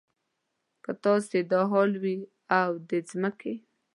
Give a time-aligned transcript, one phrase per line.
[0.83, 2.17] که ستاسې دا حال وي
[2.61, 3.53] او د ځمکې.